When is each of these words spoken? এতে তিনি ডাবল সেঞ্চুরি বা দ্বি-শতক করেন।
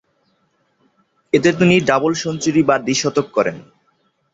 এতে 1.33 1.49
তিনি 1.59 1.75
ডাবল 1.89 2.11
সেঞ্চুরি 2.21 2.61
বা 2.69 2.75
দ্বি-শতক 2.85 3.27
করেন। 3.35 3.57